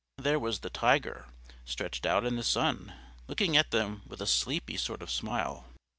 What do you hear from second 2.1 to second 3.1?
in the sun,